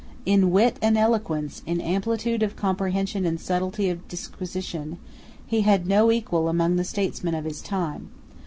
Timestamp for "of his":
7.35-7.61